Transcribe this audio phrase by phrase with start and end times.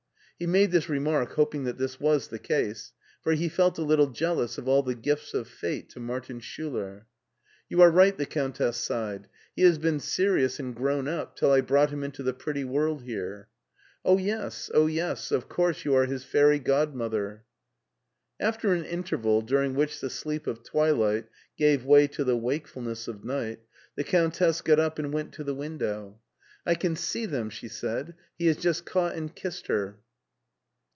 [0.41, 3.83] *' He made this remaric hoping that this was the case, for he felt a
[3.83, 7.05] little jealous of all the gifts of fate to Martin Schuler.
[7.69, 11.61] You are right, the Countess sighed;" he has been serious and grown up till I
[11.61, 13.49] brought him into the pretty world here.
[13.77, 17.43] *' Oh, yes, oh, yes, of course you are his fairy god mother!
[18.39, 23.59] After an interval^ during which the sleep of twilight gave way to the wiakefulness of night,
[23.95, 26.19] the Countess got up and went to the window.
[26.65, 29.99] BERLIN 193 "I can sec them," she said; "he has just caught and kissed her."